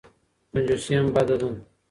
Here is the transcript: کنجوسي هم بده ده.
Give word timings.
کنجوسي 0.51 0.93
هم 0.97 1.07
بده 1.15 1.35
ده. 1.41 1.49